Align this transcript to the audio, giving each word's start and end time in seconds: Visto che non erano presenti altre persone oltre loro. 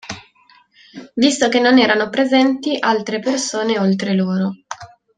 Visto 1.15 1.47
che 1.47 1.59
non 1.59 1.77
erano 1.77 2.09
presenti 2.09 2.75
altre 2.79 3.19
persone 3.19 3.77
oltre 3.77 4.15
loro. 4.15 4.55